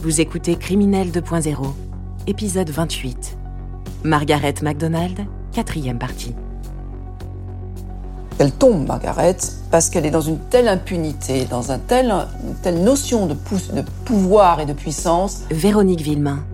Vous 0.00 0.20
écoutez 0.20 0.54
Criminel 0.54 1.10
2.0, 1.10 1.56
épisode 2.28 2.70
28. 2.70 3.36
Margaret 4.04 4.54
MacDonald, 4.62 5.26
quatrième 5.50 5.98
partie. 5.98 6.36
Elle 8.38 8.52
tombe, 8.52 8.86
Margaret, 8.86 9.36
parce 9.72 9.90
qu'elle 9.90 10.06
est 10.06 10.12
dans 10.12 10.20
une 10.20 10.38
telle 10.38 10.68
impunité, 10.68 11.46
dans 11.46 11.72
un 11.72 11.80
tel, 11.80 12.14
une 12.46 12.54
telle 12.62 12.84
notion 12.84 13.26
de, 13.26 13.34
de 13.34 13.82
pouvoir 14.04 14.60
et 14.60 14.66
de 14.66 14.72
puissance. 14.72 15.42
Véronique 15.50 16.02
Villemain, 16.02 16.44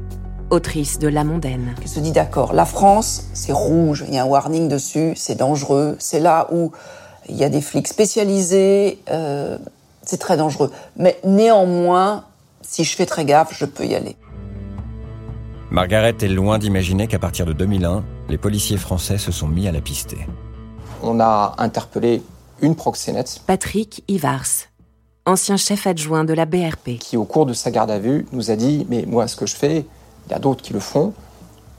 autrice 0.48 0.98
de 0.98 1.08
La 1.08 1.22
Mondaine. 1.22 1.74
Elle 1.82 1.88
se 1.88 2.00
dit 2.00 2.12
d'accord, 2.12 2.54
la 2.54 2.64
France, 2.64 3.24
c'est 3.34 3.52
rouge, 3.52 4.06
il 4.08 4.14
y 4.14 4.18
a 4.18 4.22
un 4.22 4.26
warning 4.26 4.68
dessus, 4.68 5.12
c'est 5.16 5.36
dangereux, 5.36 5.96
c'est 5.98 6.20
là 6.20 6.48
où 6.50 6.72
il 7.28 7.36
y 7.36 7.44
a 7.44 7.50
des 7.50 7.60
flics 7.60 7.88
spécialisés, 7.88 9.02
euh, 9.10 9.58
c'est 10.02 10.18
très 10.18 10.38
dangereux. 10.38 10.70
Mais 10.96 11.20
néanmoins, 11.24 12.24
si 12.66 12.84
je 12.84 12.96
fais 12.96 13.06
très 13.06 13.24
gaffe, 13.24 13.56
je 13.56 13.64
peux 13.64 13.84
y 13.84 13.94
aller. 13.94 14.16
Margaret 15.70 16.14
est 16.20 16.28
loin 16.28 16.58
d'imaginer 16.58 17.06
qu'à 17.06 17.18
partir 17.18 17.46
de 17.46 17.52
2001, 17.52 18.04
les 18.28 18.38
policiers 18.38 18.76
français 18.76 19.18
se 19.18 19.32
sont 19.32 19.48
mis 19.48 19.66
à 19.66 19.72
la 19.72 19.80
pister. 19.80 20.18
On 21.02 21.20
a 21.20 21.54
interpellé 21.58 22.22
une 22.60 22.76
proxénète. 22.76 23.40
Patrick 23.46 24.04
Ivars, 24.08 24.68
ancien 25.26 25.56
chef 25.56 25.86
adjoint 25.86 26.24
de 26.24 26.32
la 26.32 26.46
BRP. 26.46 26.98
Qui, 26.98 27.16
au 27.16 27.24
cours 27.24 27.46
de 27.46 27.52
sa 27.52 27.70
garde 27.70 27.90
à 27.90 27.98
vue, 27.98 28.26
nous 28.32 28.50
a 28.50 28.56
dit 28.56 28.86
Mais 28.88 29.04
moi, 29.06 29.26
ce 29.26 29.36
que 29.36 29.46
je 29.46 29.56
fais, 29.56 29.84
il 30.26 30.30
y 30.30 30.34
a 30.34 30.38
d'autres 30.38 30.62
qui 30.62 30.72
le 30.72 30.80
font. 30.80 31.12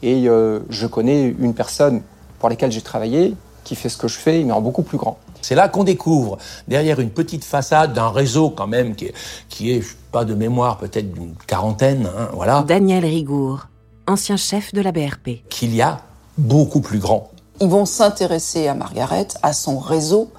Et 0.02 0.28
euh, 0.28 0.60
je 0.70 0.88
connais 0.88 1.34
une 1.40 1.54
personne 1.54 2.02
pour 2.40 2.50
laquelle 2.50 2.72
j'ai 2.72 2.82
travaillé 2.82 3.34
qui 3.64 3.76
fait 3.76 3.90
ce 3.90 3.98
que 3.98 4.08
je 4.08 4.18
fais, 4.18 4.44
mais 4.44 4.52
en 4.52 4.62
beaucoup 4.62 4.84
plus 4.84 4.98
grand. 4.98 5.18
C'est 5.48 5.54
là 5.54 5.70
qu'on 5.70 5.84
découvre, 5.84 6.40
derrière 6.68 7.00
une 7.00 7.12
petite 7.12 7.44
façade 7.44 7.94
d'un 7.94 8.10
réseau 8.10 8.50
quand 8.50 8.66
même 8.66 8.96
qui 8.96 9.06
est, 9.06 9.14
qui 9.48 9.72
est 9.74 9.84
pas 10.12 10.26
de 10.26 10.34
mémoire, 10.34 10.80
peut-être 10.80 11.14
d'une 11.14 11.36
quarantaine, 11.46 12.10
hein, 12.18 12.30
voilà. 12.34 12.64
Daniel 12.68 13.06
Rigour, 13.06 13.68
ancien 14.08 14.38
chef 14.38 14.74
de 14.74 14.82
la 14.82 14.92
BRP. 14.92 15.48
Qu'il 15.50 15.76
y 15.76 15.84
a 15.84 16.00
beaucoup 16.40 16.82
plus 16.82 16.98
grand. 16.98 17.30
Ils 17.62 17.68
vont 17.68 17.86
s'intéresser 17.86 18.68
à 18.68 18.74
Margaret, 18.74 19.28
à 19.44 19.54
son 19.54 19.78
réseau, 19.78 20.32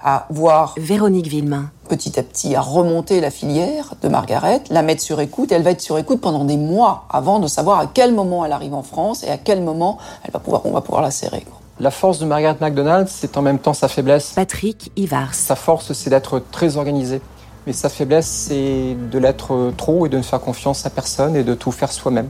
à 0.00 0.28
voir 0.30 0.76
Véronique 0.76 1.26
Villemain. 1.26 1.72
Petit 1.88 2.16
à 2.20 2.22
petit, 2.22 2.54
à 2.54 2.60
remonter 2.60 3.20
la 3.20 3.32
filière 3.32 3.94
de 4.02 4.08
Margaret, 4.08 4.62
la 4.70 4.82
mettre 4.82 5.02
sur 5.02 5.18
écoute. 5.18 5.50
Elle 5.50 5.64
va 5.64 5.72
être 5.72 5.80
sur 5.80 5.98
écoute 5.98 6.20
pendant 6.20 6.44
des 6.44 6.56
mois 6.56 7.06
avant 7.10 7.40
de 7.40 7.48
savoir 7.48 7.80
à 7.80 7.86
quel 7.88 8.14
moment 8.14 8.44
elle 8.44 8.52
arrive 8.52 8.74
en 8.74 8.84
France 8.84 9.24
et 9.24 9.30
à 9.30 9.36
quel 9.36 9.62
moment 9.62 9.98
elle 10.22 10.30
va 10.30 10.38
pouvoir, 10.38 10.64
on 10.64 10.70
va 10.70 10.80
pouvoir 10.80 11.02
la 11.02 11.10
serrer. 11.10 11.44
La 11.80 11.90
force 11.90 12.20
de 12.20 12.24
Margaret 12.24 12.56
McDonald, 12.60 13.08
c'est 13.08 13.36
en 13.36 13.42
même 13.42 13.58
temps 13.58 13.74
sa 13.74 13.88
faiblesse. 13.88 14.32
Patrick 14.34 14.92
Ivars. 14.94 15.34
Sa 15.34 15.56
force, 15.56 15.92
c'est 15.92 16.08
d'être 16.08 16.40
très 16.52 16.76
organisé. 16.76 17.20
Mais 17.66 17.72
sa 17.72 17.88
faiblesse, 17.88 18.28
c'est 18.28 18.96
de 19.10 19.18
l'être 19.18 19.72
trop 19.76 20.06
et 20.06 20.08
de 20.08 20.16
ne 20.16 20.22
faire 20.22 20.40
confiance 20.40 20.86
à 20.86 20.90
personne 20.90 21.34
et 21.34 21.42
de 21.42 21.54
tout 21.54 21.72
faire 21.72 21.90
soi-même. 21.90 22.28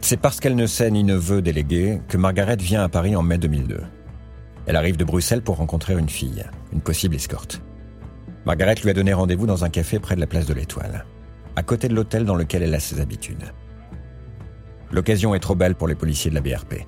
C'est 0.00 0.16
parce 0.16 0.40
qu'elle 0.40 0.56
ne 0.56 0.66
sait 0.66 0.90
ni 0.90 1.04
ne 1.04 1.14
veut 1.14 1.40
déléguer 1.40 2.00
que 2.08 2.16
Margaret 2.16 2.56
vient 2.56 2.82
à 2.82 2.88
Paris 2.88 3.14
en 3.14 3.22
mai 3.22 3.38
2002. 3.38 3.80
Elle 4.66 4.76
arrive 4.76 4.96
de 4.96 5.04
Bruxelles 5.04 5.42
pour 5.42 5.58
rencontrer 5.58 5.94
une 5.94 6.08
fille, 6.08 6.44
une 6.72 6.80
possible 6.80 7.14
escorte. 7.14 7.62
Margaret 8.44 8.74
lui 8.82 8.90
a 8.90 8.94
donné 8.94 9.12
rendez-vous 9.12 9.46
dans 9.46 9.64
un 9.64 9.68
café 9.68 10.00
près 10.00 10.16
de 10.16 10.20
la 10.20 10.26
place 10.26 10.46
de 10.46 10.54
l'Étoile, 10.54 11.04
à 11.54 11.62
côté 11.62 11.86
de 11.88 11.94
l'hôtel 11.94 12.24
dans 12.24 12.34
lequel 12.34 12.64
elle 12.64 12.74
a 12.74 12.80
ses 12.80 13.00
habitudes. 13.00 13.52
L'occasion 14.90 15.34
est 15.34 15.40
trop 15.40 15.54
belle 15.54 15.74
pour 15.76 15.86
les 15.86 15.94
policiers 15.94 16.30
de 16.30 16.34
la 16.34 16.40
BRP. 16.40 16.84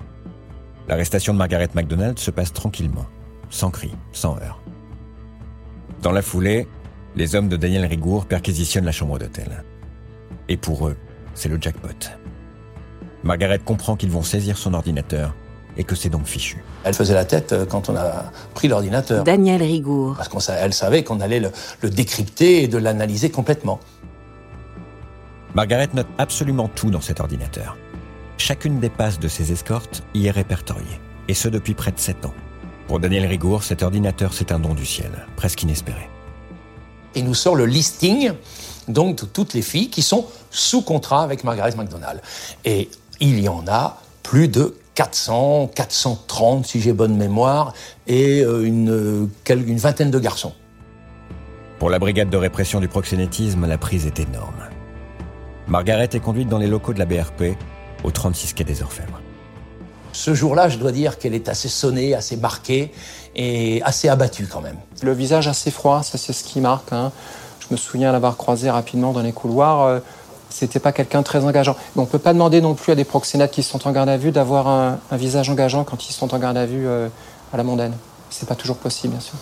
L'arrestation 0.89 1.33
de 1.33 1.37
Margaret 1.37 1.69
MacDonald 1.75 2.17
se 2.17 2.31
passe 2.31 2.51
tranquillement, 2.51 3.05
sans 3.51 3.69
cri, 3.69 3.91
sans 4.11 4.37
heurts. 4.37 4.59
Dans 6.01 6.11
la 6.11 6.23
foulée, 6.23 6.67
les 7.15 7.35
hommes 7.35 7.47
de 7.47 7.57
Daniel 7.57 7.85
Rigour 7.85 8.25
perquisitionnent 8.25 8.85
la 8.85 8.91
chambre 8.91 9.19
d'hôtel. 9.19 9.63
Et 10.47 10.57
pour 10.57 10.87
eux, 10.87 10.97
c'est 11.35 11.47
le 11.47 11.59
jackpot. 11.61 12.09
Margaret 13.23 13.59
comprend 13.59 13.95
qu'ils 13.97 14.09
vont 14.09 14.23
saisir 14.23 14.57
son 14.57 14.73
ordinateur 14.73 15.35
et 15.77 15.83
que 15.83 15.93
c'est 15.93 16.09
donc 16.09 16.25
fichu. 16.25 16.63
Elle 16.83 16.95
faisait 16.95 17.13
la 17.13 17.25
tête 17.25 17.53
euh, 17.53 17.67
quand 17.67 17.89
on 17.89 17.95
a 17.95 18.31
pris 18.55 18.67
l'ordinateur. 18.67 19.23
Daniel 19.23 19.61
Rigour. 19.61 20.15
Parce 20.17 20.47
qu'elle 20.47 20.73
savait 20.73 21.03
qu'on 21.03 21.19
allait 21.19 21.39
le, 21.39 21.51
le 21.81 21.91
décrypter 21.91 22.63
et 22.63 22.67
de 22.67 22.79
l'analyser 22.79 23.29
complètement. 23.29 23.79
Margaret 25.53 25.89
note 25.93 26.07
absolument 26.17 26.67
tout 26.67 26.89
dans 26.89 27.01
cet 27.01 27.19
ordinateur. 27.19 27.77
Chacune 28.39 28.79
des 28.79 28.89
passes 28.89 29.19
de 29.19 29.27
ses 29.27 29.51
escortes 29.51 30.01
y 30.15 30.27
est 30.27 30.31
répertoriée, 30.31 30.99
et 31.27 31.33
ce 31.33 31.49
depuis 31.49 31.73
près 31.73 31.91
de 31.91 31.99
7 31.99 32.25
ans. 32.25 32.33
Pour 32.87 32.99
Daniel 32.99 33.25
Rigour, 33.25 33.63
cet 33.63 33.83
ordinateur, 33.83 34.33
c'est 34.33 34.53
un 34.53 34.59
don 34.59 34.73
du 34.73 34.85
ciel, 34.85 35.11
presque 35.35 35.61
inespéré. 35.61 36.09
Il 37.15 37.25
nous 37.25 37.33
sort 37.35 37.55
le 37.55 37.65
listing 37.65 38.31
donc 38.87 39.17
de 39.17 39.25
toutes 39.25 39.53
les 39.53 39.61
filles 39.61 39.89
qui 39.89 40.01
sont 40.01 40.25
sous 40.49 40.81
contrat 40.81 41.21
avec 41.21 41.43
Margaret 41.43 41.75
McDonald. 41.75 42.21
Et 42.63 42.89
il 43.19 43.39
y 43.41 43.49
en 43.49 43.65
a 43.67 44.01
plus 44.23 44.47
de 44.47 44.73
400, 44.95 45.71
430 45.75 46.65
si 46.65 46.79
j'ai 46.79 46.93
bonne 46.93 47.17
mémoire, 47.17 47.73
et 48.07 48.41
euh, 48.41 48.63
une, 48.63 49.29
une 49.49 49.77
vingtaine 49.77 50.11
de 50.11 50.19
garçons. 50.19 50.53
Pour 51.77 51.89
la 51.89 51.99
brigade 51.99 52.29
de 52.29 52.37
répression 52.37 52.79
du 52.79 52.87
proxénétisme, 52.87 53.67
la 53.67 53.77
prise 53.77 54.07
est 54.07 54.19
énorme. 54.21 54.63
Margaret 55.67 56.09
est 56.13 56.19
conduite 56.19 56.47
dans 56.47 56.57
les 56.57 56.67
locaux 56.67 56.93
de 56.93 56.99
la 56.99 57.05
BRP 57.05 57.57
au 58.03 58.11
36 58.11 58.53
quai 58.53 58.63
des 58.63 58.81
Orfèvres. 58.81 59.19
Ce 60.11 60.33
jour-là, 60.33 60.69
je 60.69 60.77
dois 60.77 60.91
dire 60.91 61.17
qu'elle 61.17 61.33
est 61.33 61.49
assez 61.49 61.69
sonnée, 61.69 62.15
assez 62.15 62.35
marquée 62.35 62.91
et 63.35 63.81
assez 63.83 64.09
abattue 64.09 64.47
quand 64.47 64.61
même. 64.61 64.77
Le 65.03 65.13
visage 65.13 65.47
assez 65.47 65.71
froid, 65.71 66.03
ça 66.03 66.17
c'est 66.17 66.33
ce 66.33 66.43
qui 66.43 66.61
marque. 66.61 66.91
Hein. 66.91 67.11
Je 67.59 67.67
me 67.71 67.77
souviens 67.77 68.11
l'avoir 68.11 68.35
croisée 68.35 68.69
rapidement 68.69 69.13
dans 69.13 69.21
les 69.21 69.31
couloirs. 69.31 69.83
Euh, 69.83 69.99
c'était 70.49 70.79
pas 70.79 70.91
quelqu'un 70.91 71.19
de 71.19 71.25
très 71.25 71.45
engageant. 71.45 71.75
Mais 71.95 72.01
on 72.01 72.07
peut 72.07 72.19
pas 72.19 72.33
demander 72.33 72.59
non 72.59 72.73
plus 72.73 72.91
à 72.91 72.95
des 72.95 73.03
proxénètes 73.03 73.51
qui 73.51 73.61
sont 73.61 73.87
en 73.87 73.91
garde 73.91 74.09
à 74.09 74.17
vue 74.17 74.31
d'avoir 74.31 74.67
un, 74.67 74.99
visage 75.11 75.49
engageant 75.49 75.83
quand 75.83 76.09
ils 76.09 76.13
sont 76.13 76.33
en 76.33 76.39
garde 76.39 76.57
à 76.57 76.65
vue 76.65 76.87
euh, 76.87 77.07
à 77.53 77.57
la 77.57 77.63
mondaine. 77.63 77.93
C'est 78.31 78.47
pas 78.47 78.55
toujours 78.55 78.77
possible, 78.77 79.13
bien 79.13 79.21
sûr. 79.21 79.35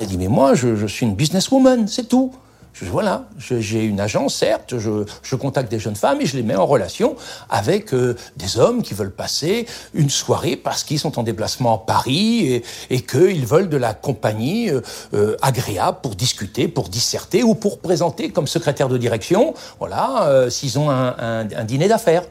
Elle 0.00 0.08
dit 0.08 0.18
mais 0.18 0.28
moi, 0.28 0.54
je, 0.54 0.74
je 0.74 0.86
suis 0.86 1.06
une 1.06 1.14
businesswoman, 1.14 1.86
c'est 1.86 2.08
tout. 2.08 2.32
Je, 2.72 2.86
voilà, 2.86 3.28
j'ai 3.38 3.84
une 3.84 4.00
agence, 4.00 4.34
certes, 4.34 4.78
je, 4.78 5.04
je, 5.22 5.36
contacte 5.36 5.70
des 5.70 5.78
jeunes 5.78 5.96
femmes 5.96 6.22
et 6.22 6.26
je 6.26 6.36
les 6.36 6.42
mets 6.42 6.56
en 6.56 6.64
relation 6.64 7.16
avec 7.50 7.92
euh, 7.92 8.16
des 8.36 8.58
hommes 8.58 8.82
qui 8.82 8.94
veulent 8.94 9.12
passer 9.12 9.66
une 9.92 10.08
soirée 10.08 10.56
parce 10.56 10.82
qu'ils 10.82 10.98
sont 10.98 11.18
en 11.18 11.22
déplacement 11.22 11.74
à 11.74 11.78
Paris 11.78 12.46
et, 12.46 12.64
et 12.88 13.02
qu'ils 13.02 13.44
veulent 13.44 13.68
de 13.68 13.76
la 13.76 13.92
compagnie 13.92 14.70
euh, 14.70 14.80
euh, 15.12 15.36
agréable 15.42 15.98
pour 16.02 16.14
discuter, 16.14 16.66
pour 16.66 16.88
disserter 16.88 17.42
ou 17.42 17.54
pour 17.54 17.80
présenter 17.80 18.30
comme 18.30 18.46
secrétaire 18.46 18.88
de 18.88 18.96
direction, 18.96 19.52
voilà, 19.78 20.46
s'ils 20.48 20.78
ont 20.78 20.90
un, 20.90 21.14
un, 21.18 21.48
un 21.54 21.64
dîner 21.64 21.88
d'affaires. 21.88 22.24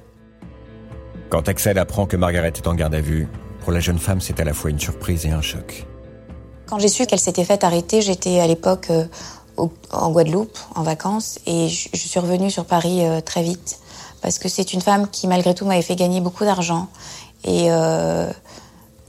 Quand 1.29 1.47
Axel 1.47 1.78
apprend 1.78 2.08
que 2.08 2.18
Margaret 2.18 2.53
est 2.56 2.68
en 2.68 2.73
garde 2.73 2.96
à 2.96 3.02
vue, 3.02 3.28
pour 3.62 3.72
la 3.72 3.79
jeune 3.79 4.00
femme, 4.00 4.22
c'est 4.22 4.40
à 4.40 4.44
la 4.44 4.53
fois 4.53 4.72
une 4.72 4.79
surprise 4.79 5.25
et 5.25 5.29
un 5.29 5.41
choc. 5.41 5.85
Quand 6.66 6.79
j'ai 6.79 6.88
su 6.88 7.06
qu'elle 7.06 7.19
s'était 7.19 7.44
faite 7.44 7.63
arrêter, 7.63 8.02
j'étais 8.02 8.40
à 8.40 8.47
l'époque 8.47 8.91
en 9.57 10.12
Guadeloupe 10.12 10.57
en 10.75 10.84
vacances 10.84 11.39
et 11.45 11.67
je, 11.69 11.89
suis 11.97 12.19
revenue 12.19 12.50
sur 12.50 12.66
Paris 12.66 13.06
euh, 13.06 13.22
très 13.22 13.44
vite 13.44 13.79
parce 14.22 14.39
que 14.39 14.50
c'est 14.50 14.73
une 14.73 14.81
femme 14.81 15.07
qui 15.09 15.28
malgré 15.28 15.53
tout 15.53 15.66
m'avait 15.66 15.81
fait 15.81 15.95
gagner 15.95 16.22
beaucoup 16.22 16.44
d'argent 16.44 16.88
et 17.44 17.72
euh, 17.72 18.28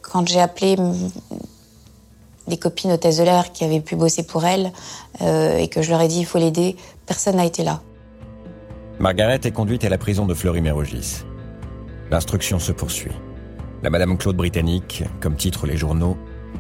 quand 0.02 0.28
j'ai 0.28 0.40
appelé 0.40 0.76
des 2.48 2.56
copines 2.56 2.92
hôtesses 2.92 3.18
de 3.18 3.24
l'air 3.24 3.52
qui 3.52 3.64
avaient 3.64 3.80
pu 3.80 3.96
bosser 3.96 4.24
pour 4.24 4.44
elle 4.44 4.72
euh, 5.20 5.56
et 5.58 5.68
que 5.68 5.82
je 5.82 5.90
leur 5.90 6.00
ai 6.00 6.08
dit 6.08 6.20
il 6.20 6.26
faut 6.26 6.38
l'aider, 6.38 6.76
personne 7.06 7.36
n'a 7.36 7.44
été 7.44 7.62
là. 7.62 7.80
Margaret 8.98 9.40
est 9.44 9.52
conduite 9.52 9.84
à 9.84 9.88
la 9.88 9.98
prison 9.98 10.26
de 10.26 10.34
Fleury-Mérogis. 10.34 11.24
L'instruction 12.10 12.58
se 12.58 12.72
poursuit. 12.72 13.12
La 13.82 13.90
Madame 13.90 14.16
Claude 14.16 14.36
Britannique, 14.36 15.02
comme 15.20 15.34
titre 15.34 15.66
les 15.66 15.76
journaux, 15.76 16.16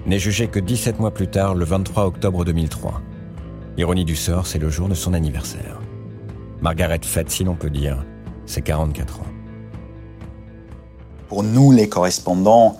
n'est 0.06 0.18
jugée 0.18 0.48
que 0.48 0.58
17 0.58 0.98
mois 0.98 1.12
plus 1.12 1.28
tard, 1.28 1.54
le 1.54 1.64
23 1.64 2.06
octobre 2.06 2.44
2003. 2.44 3.00
Ironie 3.78 4.04
du 4.04 4.16
sort, 4.16 4.46
c'est 4.46 4.58
le 4.58 4.68
jour 4.68 4.88
de 4.88 4.94
son 4.94 5.14
anniversaire. 5.14 5.80
Margaret 6.60 7.00
fête, 7.02 7.30
si 7.30 7.42
l'on 7.42 7.54
peut 7.54 7.70
dire, 7.70 8.04
ses 8.44 8.60
44 8.60 9.20
ans. 9.20 9.26
Pour 11.28 11.42
nous, 11.42 11.72
les 11.72 11.88
correspondants 11.88 12.76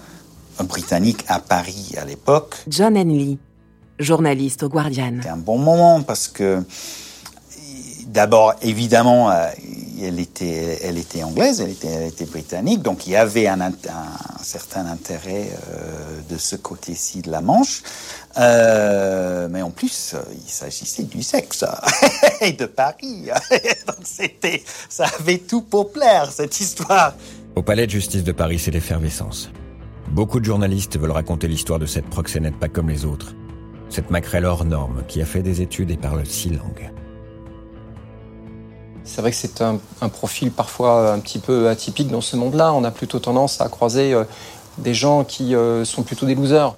britanniques 0.65 1.25
à 1.29 1.41
Paris 1.41 1.95
à 1.97 2.05
l'époque, 2.05 2.57
John 2.69 2.97
Henley, 2.97 3.39
journaliste 3.99 4.65
au 4.65 4.69
Guardian. 4.69 5.15
C'était 5.17 5.31
un 5.31 5.39
bon 5.39 5.57
moment 5.57 6.03
parce 6.03 6.29
que, 6.29 6.63
d'abord, 8.09 8.55
évidemment, 8.61 9.31
euh, 9.31 9.49
elle 10.03 10.21
était, 10.21 10.81
elle 10.83 10.99
était 10.99 11.23
anglaise, 11.23 11.61
elle 11.61 11.71
était, 11.71 11.89
elle 11.89 12.09
était 12.09 12.25
britannique, 12.25 12.83
donc 12.83 13.07
il 13.07 13.13
y 13.13 13.17
avait 13.17 13.47
un, 13.47 13.61
un, 13.61 13.73
certain 14.43 14.87
intérêt 14.87 15.49
euh, 15.69 16.21
de 16.29 16.37
ce 16.37 16.57
côté-ci 16.57 17.23
de 17.23 17.31
la 17.31 17.41
Manche. 17.41 17.83
Euh, 18.39 19.49
mais 19.51 19.63
en 19.63 19.71
plus, 19.71 20.15
il 20.45 20.51
s'agissait 20.51 21.05
du 21.05 21.23
sexe 21.23 21.65
et 22.41 22.53
de 22.53 22.67
Paris. 22.67 23.27
donc 23.87 23.97
c'était, 24.05 24.63
ça 24.89 25.07
avait 25.21 25.39
tout 25.39 25.63
pour 25.63 25.93
plaire 25.93 26.31
cette 26.31 26.59
histoire. 26.61 27.15
Au 27.55 27.63
palais 27.63 27.87
de 27.87 27.93
justice 27.93 28.25
de 28.25 28.33
Paris, 28.33 28.59
c'est 28.59 28.71
l'effervescence. 28.71 29.51
Beaucoup 30.11 30.41
de 30.41 30.45
journalistes 30.45 30.99
veulent 30.99 31.11
raconter 31.11 31.49
l'histoire 31.49 31.79
de 31.79 31.87
cette 31.87 32.07
proxénète 32.07 32.59
pas 32.59 32.69
comme 32.69 32.89
les 32.89 33.05
autres. 33.05 33.35
Cette 33.89 34.11
maquerelle 34.11 34.47
hors 34.47 34.65
norme 34.65 35.03
qui 35.07 35.21
a 35.21 35.27
fait 35.27 35.43
des 35.43 35.61
études 35.61 35.91
et 35.91 35.97
parle 35.97 36.25
six 36.27 36.51
langues. 36.51 36.91
C'est 39.05 39.21
vrai 39.21 39.31
que 39.31 39.37
c'est 39.37 39.61
un, 39.63 39.79
profil 40.09 40.51
parfois 40.51 41.13
un 41.13 41.19
petit 41.19 41.39
peu 41.39 41.69
atypique 41.69 42.09
dans 42.09 42.21
ce 42.21 42.37
monde-là. 42.37 42.73
On 42.73 42.85
a 42.85 42.91
plutôt 42.91 43.19
tendance 43.19 43.61
à 43.61 43.69
croiser 43.69 44.15
euh, 44.15 44.25
des 44.79 44.95
gens 44.95 45.25
qui 45.25 45.55
euh, 45.55 45.85
sont 45.85 46.03
plutôt 46.03 46.27
des 46.27 46.35
losers. 46.35 46.77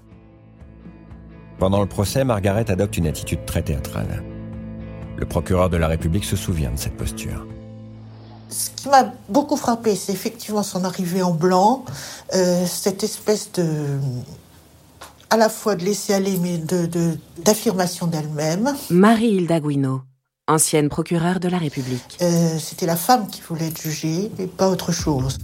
Pendant 1.59 1.81
le 1.81 1.87
procès, 1.87 2.25
Margaret 2.25 2.71
adopte 2.71 2.97
une 2.97 3.07
attitude 3.07 3.45
très 3.45 3.63
théâtrale. 3.63 4.23
Le 5.17 5.27
procureur 5.27 5.71
de 5.71 5.77
la 5.77 5.87
République 5.87 6.25
se 6.25 6.37
souvient 6.37 6.71
de 6.71 6.79
cette 6.79 6.97
posture. 6.97 7.47
Ce 8.49 8.71
qui 8.71 8.89
m'a 8.89 9.13
beaucoup 9.29 9.57
frappé, 9.57 9.95
c'est 9.95 10.13
effectivement 10.13 10.63
son 10.63 10.85
arrivée 10.85 11.23
en 11.23 11.33
blanc, 11.33 11.85
euh, 12.35 12.67
cette 12.67 13.05
espèce 13.05 13.53
de 13.53 13.99
à 15.31 15.37
la 15.37 15.49
fois 15.49 15.75
de 15.75 15.85
laisser 15.85 16.15
aller, 16.15 16.39
mais 16.41 16.61
d'affirmation 17.39 18.07
d'elle-même. 18.07 18.73
Marie-Hilda 18.91 19.59
Guino, 19.59 20.03
ancienne 20.47 20.91
procureure 20.91 21.41
de 21.41 21.49
la 21.49 21.57
République. 21.57 22.19
Euh, 22.21 22.59
c'était 22.59 22.87
la 22.87 22.97
femme 22.97 23.29
qui 23.29 23.41
voulait 23.41 23.69
être 23.69 23.81
jugée, 23.81 24.31
et 24.39 24.47
pas 24.47 24.69
autre 24.69 24.93
chose. 24.93 25.39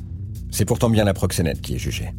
C'est 0.51 0.67
pourtant 0.67 0.91
bien 0.91 1.05
la 1.05 1.15
proxénète 1.15 1.61
qui 1.61 1.75
est 1.75 1.79
jugée. 1.79 2.11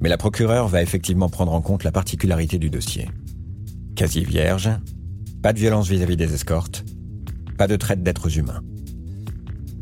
Mais 0.00 0.08
la 0.08 0.16
procureure 0.16 0.68
va 0.68 0.82
effectivement 0.82 1.28
prendre 1.28 1.52
en 1.52 1.60
compte 1.60 1.84
la 1.84 1.92
particularité 1.92 2.58
du 2.58 2.70
dossier. 2.70 3.10
Quasi 3.94 4.24
vierge, 4.24 4.70
pas 5.42 5.52
de 5.52 5.58
violence 5.58 5.88
vis-à-vis 5.88 6.16
des 6.16 6.32
escortes, 6.32 6.84
pas 7.58 7.68
de 7.68 7.76
traite 7.76 8.02
d'êtres 8.02 8.38
humains. 8.38 8.62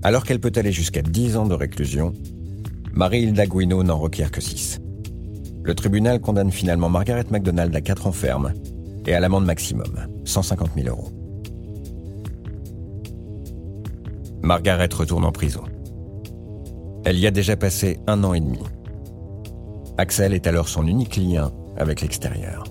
Alors 0.03 0.25
qu'elle 0.25 0.41
peut 0.41 0.53
aller 0.57 0.73
jusqu'à 0.73 1.03
10 1.03 1.37
ans 1.37 1.47
de 1.47 1.55
réclusion, 1.55 2.13
Marie-Hilda 2.93 3.47
Guino 3.47 3.85
n'en 3.85 3.99
requiert 3.99 4.33
que 4.33 4.41
6. 4.41 4.81
Le 5.63 5.75
tribunal 5.75 6.21
condamne 6.21 6.51
finalement 6.51 6.89
Margaret 6.89 7.27
MacDonald 7.31 7.75
à 7.77 7.81
4 7.81 8.09
ans 8.09 8.13
ferme 8.13 8.53
et 9.07 9.15
à 9.15 9.21
l'amende 9.21 9.45
maximum, 9.45 10.09
150 10.25 10.71
000 10.75 10.89
euros. 10.89 11.20
Margaret 14.43 14.89
retourne 14.93 15.25
en 15.25 15.33
prison. 15.33 15.65
Elle 17.05 17.19
y 17.19 17.27
a 17.27 17.31
déjà 17.31 17.57
passé 17.57 18.01
un 18.07 18.25
an 18.25 18.35
et 18.35 18.41
demi. 18.41 18.61
Axel 19.99 20.33
est 20.33 20.47
alors 20.47 20.69
son 20.69 20.87
unique 20.87 21.17
lien 21.17 21.53
avec 21.77 22.01
l'extérieur. 22.01 22.65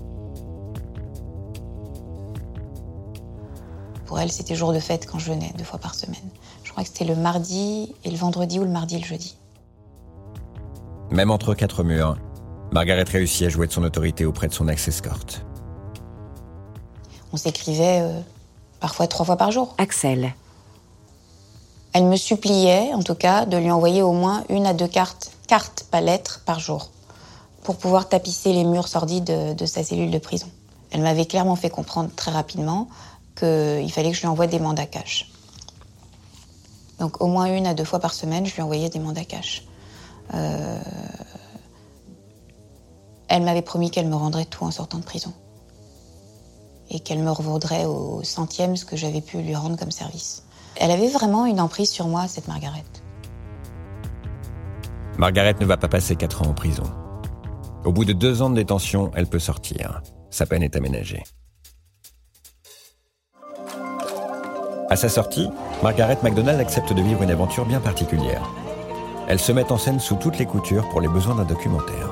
Pour 4.06 4.18
elle, 4.18 4.32
c'était 4.32 4.56
jour 4.56 4.72
de 4.72 4.80
fête 4.80 5.06
quand 5.06 5.20
je 5.20 5.32
venais, 5.32 5.52
deux 5.56 5.64
fois 5.64 5.78
par 5.78 5.94
semaine. 5.94 6.16
Je 6.64 6.72
crois 6.72 6.82
que 6.82 6.88
c'était 6.88 7.04
le 7.04 7.14
mardi 7.14 7.94
et 8.04 8.10
le 8.10 8.16
vendredi 8.16 8.58
ou 8.58 8.64
le 8.64 8.70
mardi 8.70 8.96
et 8.96 8.98
le 8.98 9.04
jeudi. 9.04 9.36
Même 11.12 11.30
entre 11.30 11.54
quatre 11.54 11.84
murs, 11.84 12.16
Margaret 12.72 13.04
réussit 13.04 13.46
à 13.46 13.48
jouer 13.48 13.68
de 13.68 13.72
son 13.72 13.84
autorité 13.84 14.24
auprès 14.24 14.48
de 14.48 14.52
son 14.52 14.68
ex-escorte. 14.68 15.44
On 17.32 17.36
s'écrivait 17.36 18.00
euh, 18.00 18.20
parfois 18.80 19.06
trois 19.06 19.24
fois 19.24 19.36
par 19.36 19.52
jour. 19.52 19.74
Axel. 19.78 20.34
Elle 21.92 22.04
me 22.04 22.16
suppliait, 22.16 22.92
en 22.94 23.02
tout 23.02 23.16
cas, 23.16 23.46
de 23.46 23.56
lui 23.56 23.70
envoyer 23.70 24.02
au 24.02 24.12
moins 24.12 24.44
une 24.48 24.66
à 24.66 24.74
deux 24.74 24.86
cartes, 24.86 25.32
cartes, 25.48 25.86
pas 25.90 26.00
lettres, 26.00 26.42
par 26.46 26.60
jour, 26.60 26.90
pour 27.64 27.76
pouvoir 27.76 28.08
tapisser 28.08 28.52
les 28.52 28.64
murs 28.64 28.86
sordides 28.86 29.24
de, 29.56 29.66
sa 29.66 29.82
cellule 29.82 30.10
de 30.10 30.18
prison. 30.18 30.46
Elle 30.92 31.02
m'avait 31.02 31.26
clairement 31.26 31.56
fait 31.56 31.70
comprendre 31.70 32.10
très 32.14 32.30
rapidement 32.30 32.88
qu'il 33.36 33.90
fallait 33.92 34.10
que 34.10 34.16
je 34.16 34.20
lui 34.20 34.28
envoie 34.28 34.46
des 34.46 34.60
mandats 34.60 34.86
cash. 34.86 35.30
Donc 37.00 37.20
au 37.20 37.26
moins 37.26 37.46
une 37.46 37.66
à 37.66 37.74
deux 37.74 37.84
fois 37.84 37.98
par 37.98 38.14
semaine, 38.14 38.46
je 38.46 38.54
lui 38.54 38.62
envoyais 38.62 38.88
des 38.88 38.98
mandats 38.98 39.24
cash. 39.24 39.66
Euh, 40.34 40.80
elle 43.28 43.42
m'avait 43.42 43.62
promis 43.62 43.90
qu'elle 43.90 44.08
me 44.08 44.16
rendrait 44.16 44.44
tout 44.44 44.64
en 44.64 44.70
sortant 44.70 44.98
de 44.98 45.04
prison. 45.04 45.32
Et 46.90 47.00
qu'elle 47.00 47.20
me 47.20 47.30
revaudrait 47.30 47.84
au 47.84 48.22
centième 48.22 48.76
ce 48.76 48.84
que 48.84 48.96
j'avais 48.96 49.20
pu 49.20 49.38
lui 49.38 49.54
rendre 49.54 49.76
comme 49.76 49.92
service. 49.92 50.42
Elle 50.76 50.90
avait 50.90 51.08
vraiment 51.08 51.46
une 51.46 51.60
emprise 51.60 51.90
sur 51.90 52.06
moi, 52.06 52.26
cette 52.28 52.48
Margaret. 52.48 52.84
Margaret 55.18 55.56
ne 55.60 55.66
va 55.66 55.76
pas 55.76 55.88
passer 55.88 56.16
quatre 56.16 56.42
ans 56.42 56.50
en 56.50 56.54
prison. 56.54 56.84
Au 57.84 57.92
bout 57.92 58.04
de 58.04 58.12
deux 58.12 58.42
ans 58.42 58.50
de 58.50 58.56
détention, 58.56 59.10
elle 59.14 59.26
peut 59.26 59.38
sortir. 59.38 60.02
Sa 60.30 60.46
peine 60.46 60.62
est 60.62 60.76
aménagée. 60.76 61.22
À 64.88 64.96
sa 64.96 65.08
sortie, 65.08 65.48
Margaret 65.82 66.18
MacDonald 66.22 66.60
accepte 66.60 66.92
de 66.92 67.00
vivre 67.00 67.22
une 67.22 67.30
aventure 67.30 67.64
bien 67.64 67.80
particulière. 67.80 68.42
Elle 69.28 69.38
se 69.38 69.52
met 69.52 69.70
en 69.70 69.78
scène 69.78 70.00
sous 70.00 70.16
toutes 70.16 70.38
les 70.38 70.46
coutures 70.46 70.88
pour 70.88 71.00
les 71.00 71.08
besoins 71.08 71.36
d'un 71.36 71.44
documentaire. 71.44 72.10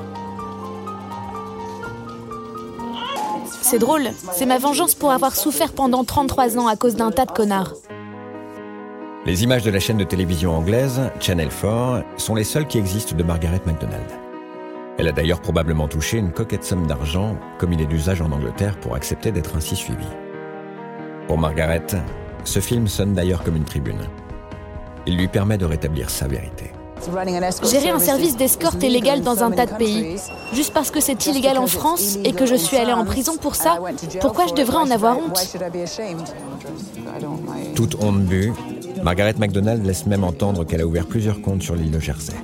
C'est 3.63 3.79
drôle, 3.79 4.09
c'est 4.33 4.47
ma 4.47 4.59
vengeance 4.59 4.95
pour 4.95 5.11
avoir 5.11 5.35
souffert 5.35 5.73
pendant 5.73 6.05
33 6.05 6.57
ans 6.57 6.69
à 6.69 6.77
cause 6.77 6.95
d'un 6.95 7.11
tas 7.11 7.27
de 7.27 7.33
connards. 7.33 7.75
Les 9.29 9.45
images 9.45 9.63
de 9.63 9.71
la 9.71 9.79
chaîne 9.79 9.99
de 9.99 10.05
télévision 10.05 10.57
anglaise, 10.57 11.03
Channel 11.21 11.51
4, 11.51 12.03
sont 12.17 12.35
les 12.35 12.45
seules 12.45 12.67
qui 12.67 12.79
existent 12.79 13.15
de 13.15 13.23
Margaret 13.23 13.61
MacDonald. 13.67 14.07
Elle 14.97 15.07
a 15.07 15.13
d'ailleurs 15.13 15.43
probablement 15.43 15.87
touché 15.87 16.17
une 16.17 16.33
coquette 16.33 16.65
somme 16.65 16.87
d'argent, 16.87 17.37
comme 17.59 17.75
il 17.75 17.83
est 17.83 17.87
d'usage 17.87 18.23
en 18.23 18.33
Angleterre 18.33 18.81
pour 18.81 18.95
accepter 18.95 19.31
d'être 19.31 19.55
ainsi 19.55 19.77
suivie. 19.77 20.17
Pour 21.27 21.37
Margaret, 21.37 21.85
ce 22.45 22.61
film 22.61 22.89
sonne 22.89 23.13
d'ailleurs 23.13 23.45
comme 23.45 23.57
une 23.57 23.67
tribune. 23.67 24.01
Il 25.07 25.19
lui 25.19 25.29
permet 25.29 25.59
de 25.59 25.67
rétablir 25.67 26.09
sa 26.09 26.27
vérité. 26.27 26.73
Gérer 27.71 27.91
un 27.91 27.99
service 27.99 28.37
d'escorte 28.37 28.83
illégal 28.83 29.21
dans 29.21 29.43
un 29.43 29.51
tas 29.51 29.67
de 29.67 29.75
pays. 29.75 30.17
Juste 30.53 30.73
parce 30.73 30.91
que 30.91 31.01
c'est 31.01 31.27
illégal 31.27 31.59
en 31.59 31.67
France 31.67 32.19
et 32.25 32.33
que 32.33 32.47
je 32.47 32.55
suis 32.55 32.77
allée 32.77 32.93
en 32.93 33.05
prison 33.05 33.37
pour 33.37 33.55
ça, 33.55 33.79
pourquoi 34.21 34.47
je 34.47 34.55
devrais 34.55 34.79
en 34.79 34.91
avoir 34.91 35.19
honte? 35.19 35.39
Toute 37.75 38.03
honte 38.03 38.23
bue, 38.23 38.53
Margaret 39.03 39.35
MacDonald 39.39 39.85
laisse 39.85 40.07
même 40.07 40.25
entendre 40.25 40.65
qu'elle 40.65 40.81
a 40.81 40.87
ouvert 40.87 41.07
plusieurs 41.07 41.41
comptes 41.41 41.63
sur 41.63 41.75
l'île 41.75 41.91
de 41.91 42.01
Jersey, 42.01 42.35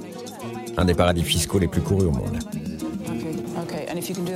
un 0.77 0.85
des 0.85 0.95
paradis 0.95 1.23
fiscaux 1.23 1.59
les 1.59 1.69
plus 1.69 1.81
courus 1.81 2.07
au 2.07 2.11
monde. 2.11 2.39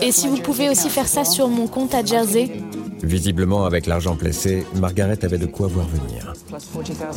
Et 0.00 0.12
si 0.12 0.29
vous 0.29 0.38
pouvez 0.38 0.69
aussi 0.69 0.88
faire 0.88 1.09
ça 1.09 1.25
sur 1.25 1.49
mon 1.49 1.67
compte 1.67 1.94
à 1.94 2.05
Jersey? 2.05 2.62
Visiblement, 3.03 3.65
avec 3.65 3.87
l'argent 3.87 4.17
placé, 4.17 4.67
Margaret 4.75 5.25
avait 5.25 5.38
de 5.38 5.47
quoi 5.47 5.69
voir 5.69 5.87
venir. 5.87 6.32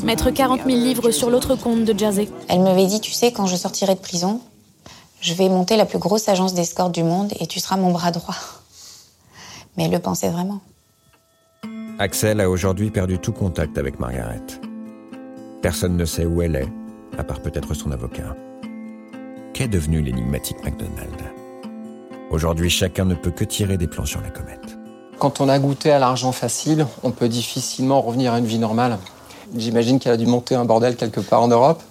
Mettre 0.04 0.32
40 0.32 0.62
000 0.66 0.78
livres 0.78 1.12
sur 1.12 1.30
l'autre 1.30 1.56
compte 1.56 1.86
de 1.86 1.98
Jersey. 1.98 2.30
Elle 2.48 2.62
m'avait 2.62 2.86
dit, 2.86 3.02
tu 3.02 3.12
sais, 3.12 3.32
quand 3.32 3.48
je 3.48 3.56
sortirai 3.56 3.96
de 3.96 4.00
prison, 4.00 4.42
je 5.22 5.34
vais 5.34 5.50
monter 5.50 5.78
la 5.78 5.86
plus 5.86 6.00
grosse 6.00 6.30
agence 6.30 6.54
d'escorte 6.54 6.94
du 6.94 7.04
monde 7.04 7.32
et 7.40 7.48
tu 7.48 7.60
seras 7.60 7.78
mon 7.78 7.92
bras 7.92 8.12
droit. 8.12 8.36
Mais 9.78 9.86
elle 9.86 9.92
le 9.92 10.00
pensait 10.00 10.30
vraiment. 10.30 10.62
Axel 12.00 12.42
a 12.42 12.50
aujourd'hui 12.50 12.90
perdu 12.90 13.20
tout 13.20 13.32
contact 13.32 13.78
avec 13.78 14.00
Margaret. 14.00 14.42
Personne 15.62 15.96
ne 15.96 16.06
sait 16.06 16.26
où 16.26 16.42
elle 16.42 16.56
est, 16.56 16.68
à 17.20 17.24
part 17.24 17.40
peut-être 17.40 17.76
son 17.76 17.92
avocat. 17.92 18.36
Qu'est 19.54 19.68
devenu 19.68 20.02
l'énigmatique 20.02 20.58
McDonald 20.64 21.22
Aujourd'hui, 22.32 22.72
chacun 22.72 23.06
ne 23.06 23.14
peut 23.14 23.30
que 23.30 23.44
tirer 23.44 23.78
des 23.78 23.86
plans 23.86 24.06
sur 24.06 24.22
la 24.22 24.32
comète. 24.32 24.78
Quand 25.20 25.40
on 25.40 25.50
a 25.50 25.60
goûté 25.60 25.92
à 25.92 26.00
l'argent 26.00 26.32
facile, 26.32 26.88
on 27.04 27.12
peut 27.12 27.30
difficilement 27.30 28.02
revenir 28.02 28.34
à 28.34 28.40
une 28.40 28.46
vie 28.46 28.58
normale. 28.58 28.98
J'imagine 29.56 30.00
qu'elle 30.00 30.14
a 30.14 30.18
dû 30.18 30.26
monter 30.26 30.56
un 30.56 30.66
bordel 30.66 30.96
quelque 30.96 31.20
part 31.20 31.44
en 31.44 31.48
Europe. 31.48 31.84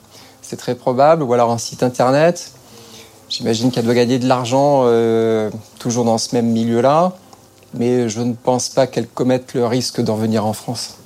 C'est 0.42 0.56
très 0.56 0.74
probable. 0.74 1.22
Ou 1.22 1.32
alors 1.32 1.52
un 1.52 1.58
site 1.58 1.84
internet. 1.84 2.50
J'imagine 3.28 3.70
qu'elle 3.70 3.84
doit 3.84 3.94
gagner 3.94 4.18
de 4.18 4.26
l'argent 4.26 4.82
euh, 4.86 5.48
toujours 5.78 6.04
dans 6.04 6.18
ce 6.18 6.34
même 6.34 6.46
milieu-là. 6.46 7.12
Mais 7.74 8.08
je 8.08 8.20
ne 8.20 8.32
pense 8.32 8.68
pas 8.68 8.88
qu'elle 8.88 9.06
commette 9.06 9.54
le 9.54 9.64
risque 9.64 10.00
d'en 10.00 10.16
revenir 10.16 10.44
en 10.44 10.54
France. 10.54 10.96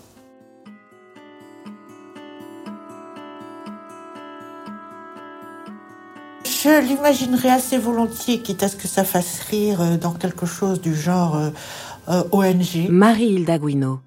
Je 6.64 6.80
l'imaginerais 6.80 7.50
assez 7.50 7.76
volontiers, 7.76 8.40
quitte 8.40 8.62
à 8.62 8.68
ce 8.68 8.76
que 8.76 8.88
ça 8.88 9.04
fasse 9.04 9.40
rire 9.50 9.83
euh, 9.83 9.97
dans 9.99 10.12
quelque 10.12 10.47
chose 10.47 10.80
du 10.80 10.94
genre 10.97 11.37
euh, 11.37 11.50
euh, 12.09 12.23
ONG. 12.33 12.88
Marie-Hilda 12.88 13.59
Guino. 13.59 14.00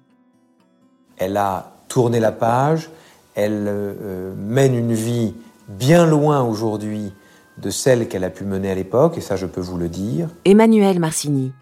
Elle 1.18 1.36
a 1.36 1.70
tourné 1.86 2.18
la 2.18 2.32
page, 2.32 2.90
elle 3.36 3.66
euh, 3.68 4.34
mène 4.36 4.74
une 4.74 4.92
vie 4.92 5.34
bien 5.68 6.04
loin 6.04 6.42
aujourd'hui 6.42 7.12
de 7.58 7.70
celle 7.70 8.08
qu'elle 8.08 8.24
a 8.24 8.30
pu 8.30 8.42
mener 8.42 8.72
à 8.72 8.74
l'époque, 8.74 9.16
et 9.18 9.20
ça 9.20 9.36
je 9.36 9.46
peux 9.46 9.60
vous 9.60 9.76
le 9.76 9.88
dire. 9.88 10.28
Emmanuel 10.44 10.98
Marcini, 10.98 11.52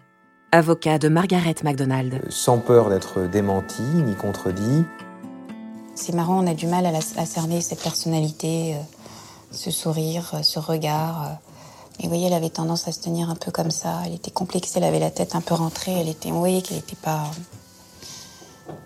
avocat 0.51 0.97
de 0.97 1.09
Margaret 1.09 1.55
MacDonald. 1.63 2.15
Euh, 2.15 2.27
sans 2.29 2.57
peur 2.57 2.89
d'être 2.89 3.29
démenti 3.29 3.83
ni 3.83 4.15
contredit. 4.15 4.83
C'est 5.93 6.15
marrant, 6.15 6.43
on 6.43 6.47
a 6.47 6.55
du 6.55 6.65
mal 6.65 6.87
à, 6.87 7.25
cerner 7.25 7.61
cette 7.61 7.83
personnalité, 7.83 8.75
ce 9.51 9.71
sourire, 9.71 10.39
ce 10.43 10.59
regard. 10.59 11.37
Et 11.99 12.03
vous 12.03 12.09
voyez, 12.09 12.27
elle 12.27 12.33
avait 12.33 12.49
tendance 12.49 12.87
à 12.87 12.91
se 12.91 12.99
tenir 12.99 13.29
un 13.29 13.35
peu 13.35 13.51
comme 13.51 13.71
ça. 13.71 14.01
Elle 14.05 14.13
était 14.13 14.31
complexée, 14.31 14.73
elle 14.77 14.83
avait 14.83 14.99
la 14.99 15.09
tête 15.09 15.35
un 15.35 15.41
peu 15.41 15.55
rentrée. 15.55 15.93
Elle 15.93 16.09
était, 16.09 16.29
voyez 16.31 16.61
qu'elle 16.61 16.77
n'était 16.77 16.95
pas, 16.95 17.23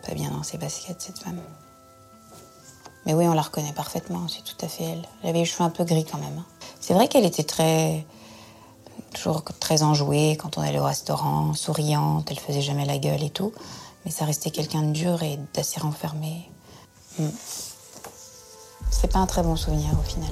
pas 0.08 0.14
bien 0.14 0.32
dans 0.32 0.44
ses 0.44 0.58
baskets, 0.58 1.02
cette 1.02 1.20
femme. 1.20 1.42
Mais 3.06 3.14
oui, 3.14 3.28
on 3.28 3.34
la 3.34 3.42
reconnaît 3.42 3.74
parfaitement, 3.74 4.28
c'est 4.28 4.44
tout 4.44 4.66
à 4.66 4.68
fait 4.68 4.84
elle. 4.84 5.08
Elle 5.24 5.30
avait 5.30 5.40
les 5.40 5.46
cheveux 5.46 5.64
un 5.64 5.70
peu 5.70 5.84
gris 5.84 6.06
quand 6.06 6.20
même. 6.20 6.38
Hein. 6.38 6.46
C'est 6.80 6.94
vrai 6.94 7.08
qu'elle 7.08 7.26
était 7.26 7.44
très. 7.44 8.06
toujours 9.14 9.44
très 9.60 9.84
enjouée 9.84 10.38
quand 10.38 10.58
on 10.58 10.62
allait 10.62 10.80
au 10.80 10.86
restaurant, 10.86 11.54
souriante, 11.54 12.28
elle 12.30 12.40
faisait 12.40 12.62
jamais 12.62 12.86
la 12.86 12.98
gueule 12.98 13.24
et 13.24 13.30
tout. 13.30 13.54
Mais 14.06 14.12
ça 14.12 14.26
restait 14.26 14.52
quelqu'un 14.52 14.84
de 14.84 14.92
dur 14.92 15.22
et 15.24 15.40
d'assez 15.54 15.80
renfermé. 15.80 16.50
Mm. 17.20 17.28
C'est 18.92 19.12
pas 19.12 19.20
un 19.20 19.26
très 19.26 19.42
bon 19.42 19.56
souvenir 19.56 19.90
au 20.00 20.04
final. 20.04 20.30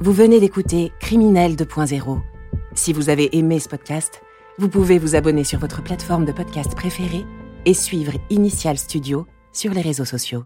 Vous 0.00 0.12
venez 0.12 0.38
d'écouter 0.38 0.92
Criminel 1.00 1.56
2.0. 1.56 2.20
Si 2.74 2.92
vous 2.92 3.08
avez 3.08 3.36
aimé 3.36 3.58
ce 3.58 3.68
podcast, 3.68 4.20
vous 4.58 4.68
pouvez 4.68 4.98
vous 4.98 5.16
abonner 5.16 5.44
sur 5.44 5.58
votre 5.58 5.82
plateforme 5.82 6.24
de 6.24 6.32
podcast 6.32 6.74
préférée 6.76 7.24
et 7.64 7.74
suivre 7.74 8.12
Initial 8.30 8.78
Studio 8.78 9.26
sur 9.52 9.72
les 9.72 9.80
réseaux 9.80 10.04
sociaux. 10.04 10.44